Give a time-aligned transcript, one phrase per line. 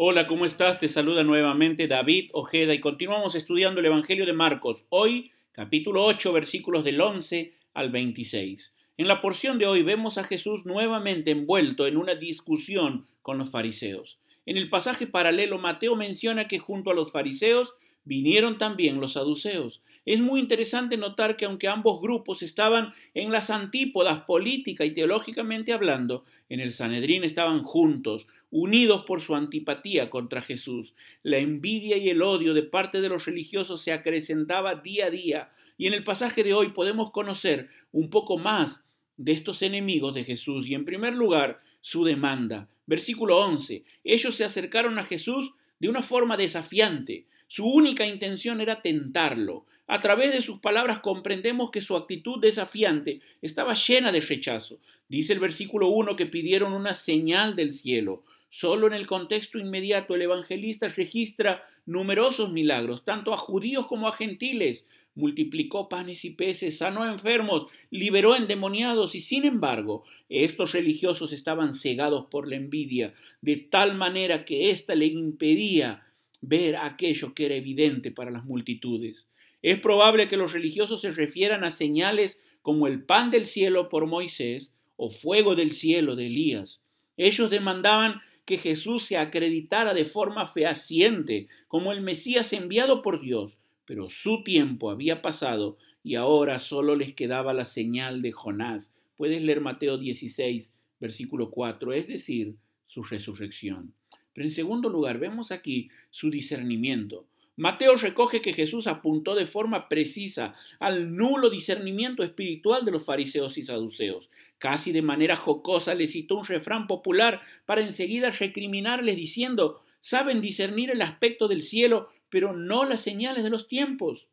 [0.00, 0.78] Hola, ¿cómo estás?
[0.78, 4.84] Te saluda nuevamente David Ojeda y continuamos estudiando el Evangelio de Marcos.
[4.90, 8.74] Hoy, capítulo 8, versículos del 11 al 26.
[8.96, 13.50] En la porción de hoy vemos a Jesús nuevamente envuelto en una discusión con los
[13.50, 14.20] fariseos.
[14.46, 17.74] En el pasaje paralelo, Mateo menciona que junto a los fariseos
[18.08, 19.82] vinieron también los saduceos.
[20.06, 25.74] Es muy interesante notar que aunque ambos grupos estaban en las antípodas política y teológicamente
[25.74, 30.94] hablando, en el Sanedrín estaban juntos, unidos por su antipatía contra Jesús.
[31.22, 35.50] La envidia y el odio de parte de los religiosos se acrecentaba día a día,
[35.76, 38.84] y en el pasaje de hoy podemos conocer un poco más
[39.18, 42.70] de estos enemigos de Jesús y en primer lugar su demanda.
[42.86, 43.84] Versículo 11.
[44.02, 47.26] Ellos se acercaron a Jesús de una forma desafiante.
[47.48, 49.64] Su única intención era tentarlo.
[49.86, 54.80] A través de sus palabras comprendemos que su actitud desafiante estaba llena de rechazo.
[55.08, 58.22] Dice el versículo 1 que pidieron una señal del cielo.
[58.50, 64.12] Solo en el contexto inmediato el evangelista registra numerosos milagros, tanto a judíos como a
[64.12, 64.84] gentiles.
[65.14, 72.26] Multiplicó panes y peces, sanó enfermos, liberó endemoniados y sin embargo estos religiosos estaban cegados
[72.26, 76.07] por la envidia, de tal manera que ésta le impedía
[76.40, 79.28] ver aquello que era evidente para las multitudes.
[79.62, 84.06] Es probable que los religiosos se refieran a señales como el pan del cielo por
[84.06, 86.82] Moisés o fuego del cielo de Elías.
[87.16, 93.58] Ellos demandaban que Jesús se acreditara de forma fehaciente como el Mesías enviado por Dios,
[93.84, 98.94] pero su tiempo había pasado y ahora solo les quedaba la señal de Jonás.
[99.16, 102.54] Puedes leer Mateo 16, versículo 4, es decir,
[102.86, 103.92] su resurrección.
[104.38, 107.26] Pero en segundo lugar, vemos aquí su discernimiento.
[107.56, 113.58] Mateo recoge que Jesús apuntó de forma precisa al nulo discernimiento espiritual de los fariseos
[113.58, 114.30] y saduceos.
[114.58, 120.92] Casi de manera jocosa le citó un refrán popular para enseguida recriminarles diciendo, saben discernir
[120.92, 124.28] el aspecto del cielo, pero no las señales de los tiempos.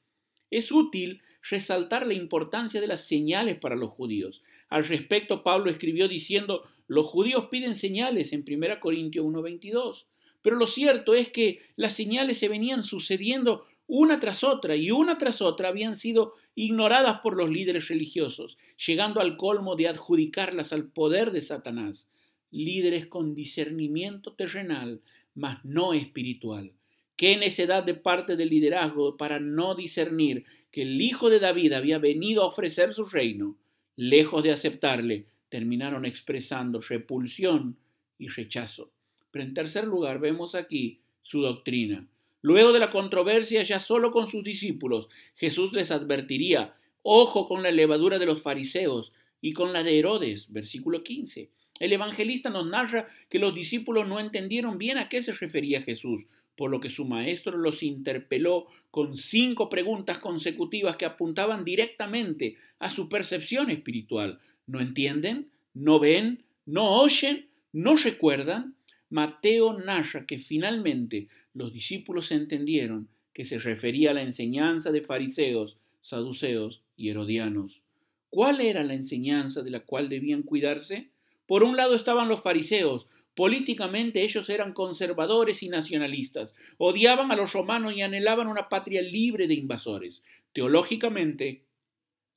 [0.51, 4.43] Es útil resaltar la importancia de las señales para los judíos.
[4.69, 10.06] Al respecto, Pablo escribió diciendo, los judíos piden señales en 1 Corintios 1.22,
[10.41, 15.18] pero lo cierto es que las señales se venían sucediendo una tras otra y una
[15.18, 20.88] tras otra habían sido ignoradas por los líderes religiosos, llegando al colmo de adjudicarlas al
[20.88, 22.09] poder de Satanás.
[22.51, 25.02] Líderes con discernimiento terrenal,
[25.35, 26.73] mas no espiritual.
[27.16, 32.00] Qué necedad de parte del liderazgo para no discernir que el Hijo de David había
[32.00, 33.57] venido a ofrecer su reino.
[33.96, 37.77] Lejos de aceptarle, terminaron expresando repulsión
[38.19, 38.91] y rechazo.
[39.31, 42.09] Pero en tercer lugar vemos aquí su doctrina.
[42.41, 47.71] Luego de la controversia ya solo con sus discípulos, Jesús les advertiría, ojo con la
[47.71, 51.49] levadura de los fariseos y con la de Herodes, versículo 15.
[51.79, 56.25] El evangelista nos narra que los discípulos no entendieron bien a qué se refería Jesús,
[56.57, 62.89] por lo que su maestro los interpeló con cinco preguntas consecutivas que apuntaban directamente a
[62.89, 64.41] su percepción espiritual.
[64.68, 65.52] ¿No entienden?
[65.74, 66.46] ¿No ven?
[66.66, 67.50] ¿No oyen?
[67.72, 68.76] ¿No recuerdan?
[69.09, 75.78] Mateo narra que finalmente los discípulos entendieron que se refería a la enseñanza de fariseos,
[76.02, 77.84] saduceos y herodianos.
[78.30, 81.09] ¿Cuál era la enseñanza de la cual debían cuidarse?
[81.46, 87.52] Por un lado estaban los fariseos, Políticamente ellos eran conservadores y nacionalistas, odiaban a los
[87.52, 90.24] romanos y anhelaban una patria libre de invasores.
[90.53, 91.64] Teológicamente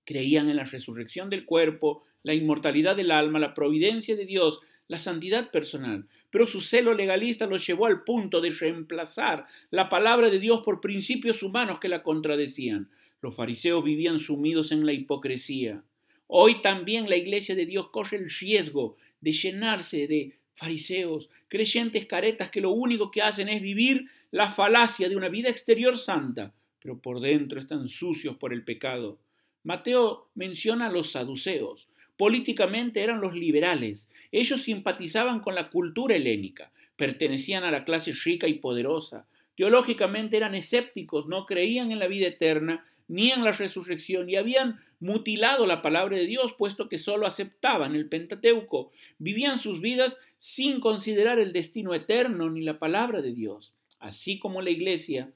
[0.08, 4.98] creían en la resurrección del cuerpo, la inmortalidad del alma, la providencia de Dios, la
[4.98, 10.38] santidad personal, pero su celo legalista los llevó al punto de reemplazar la palabra de
[10.38, 12.88] Dios por principios humanos que la contradecían.
[13.20, 15.84] Los fariseos vivían sumidos en la hipocresía.
[16.26, 22.50] Hoy también la iglesia de Dios corre el riesgo de llenarse de fariseos, creyentes caretas
[22.50, 26.98] que lo único que hacen es vivir la falacia de una vida exterior santa, pero
[26.98, 29.18] por dentro están sucios por el pecado.
[29.68, 31.90] Mateo menciona a los saduceos.
[32.16, 34.08] Políticamente eran los liberales.
[34.32, 39.26] Ellos simpatizaban con la cultura helénica, pertenecían a la clase rica y poderosa.
[39.56, 44.80] Teológicamente eran escépticos, no creían en la vida eterna ni en la resurrección y habían
[45.00, 48.90] mutilado la palabra de Dios puesto que solo aceptaban el Pentateuco.
[49.18, 53.74] Vivían sus vidas sin considerar el destino eterno ni la palabra de Dios.
[53.98, 55.30] Así como la iglesia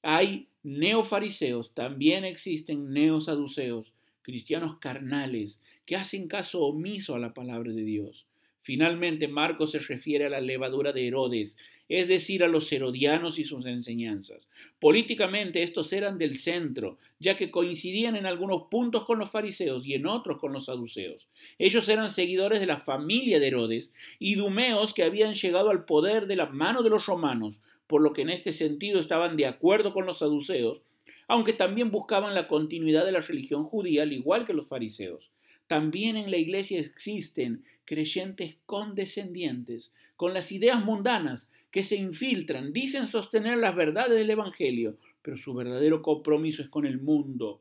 [0.00, 7.84] hay neofariseos, también existen neosaduceos, cristianos carnales, que hacen caso omiso a la palabra de
[7.84, 8.26] Dios.
[8.66, 11.56] Finalmente, Marcos se refiere a la levadura de Herodes,
[11.88, 14.48] es decir, a los herodianos y sus enseñanzas.
[14.80, 19.94] Políticamente estos eran del centro, ya que coincidían en algunos puntos con los fariseos y
[19.94, 21.28] en otros con los saduceos.
[21.60, 26.26] Ellos eran seguidores de la familia de Herodes y dumeos que habían llegado al poder
[26.26, 29.94] de la mano de los romanos, por lo que en este sentido estaban de acuerdo
[29.94, 30.82] con los saduceos,
[31.28, 35.30] aunque también buscaban la continuidad de la religión judía al igual que los fariseos.
[35.66, 43.06] También en la iglesia existen creyentes condescendientes, con las ideas mundanas, que se infiltran, dicen
[43.06, 47.60] sostener las verdades del Evangelio, pero su verdadero compromiso es con el mundo.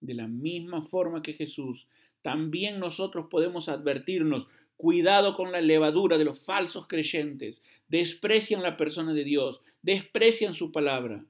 [0.00, 1.86] De la misma forma que Jesús,
[2.22, 9.14] también nosotros podemos advertirnos, cuidado con la levadura de los falsos creyentes, desprecian la persona
[9.14, 11.24] de Dios, desprecian su palabra.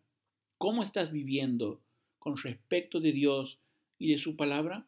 [0.59, 1.81] ¿Cómo estás viviendo
[2.19, 3.61] con respecto de Dios
[3.99, 4.87] y de su palabra?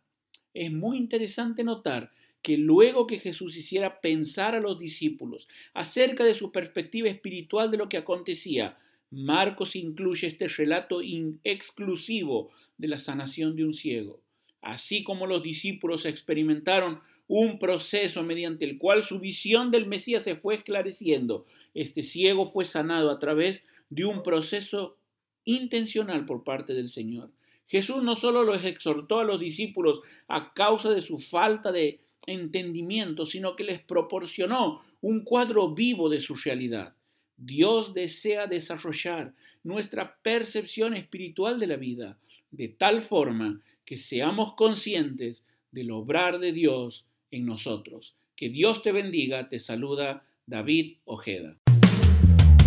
[0.56, 6.32] Es muy interesante notar que luego que Jesús hiciera pensar a los discípulos acerca de
[6.32, 8.79] su perspectiva espiritual de lo que acontecía,
[9.11, 11.00] Marcos incluye este relato
[11.44, 14.23] exclusivo de la sanación de un ciego.
[14.62, 20.37] Así como los discípulos experimentaron un proceso mediante el cual su visión del Mesías se
[20.37, 21.44] fue esclareciendo,
[21.75, 24.97] este ciego fue sanado a través de un proceso
[25.44, 27.31] intencional por parte del Señor.
[27.68, 33.26] Jesús no solo los exhortó a los discípulos a causa de su falta de entendimiento,
[33.26, 36.94] sino que les proporcionó un cuadro vivo de su realidad.
[37.36, 42.18] Dios desea desarrollar nuestra percepción espiritual de la vida,
[42.50, 48.16] de tal forma que seamos conscientes del obrar de Dios en nosotros.
[48.36, 51.58] Que Dios te bendiga, te saluda David Ojeda.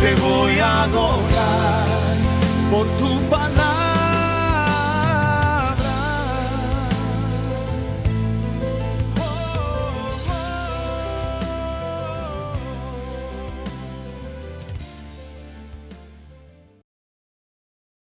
[0.00, 1.86] te voy a adorar.
[2.70, 3.57] Por tu palabra